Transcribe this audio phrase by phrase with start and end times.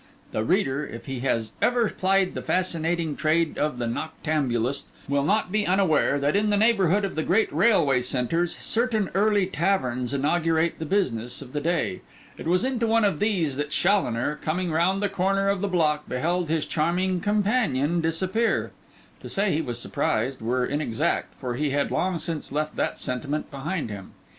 [0.31, 5.51] The reader, if he has ever plied the fascinating trade of the noctambulist, will not
[5.51, 10.79] be unaware that, in the neighbourhood of the great railway centres, certain early taverns inaugurate
[10.79, 12.01] the business of the day.
[12.35, 16.09] It was into one of these that Challoner, coming round the corner of the block,
[16.09, 18.71] beheld his charming companion disappear.
[19.19, 23.51] To say he was surprised were inexact, for he had long since left that sentiment
[23.51, 24.13] behind him.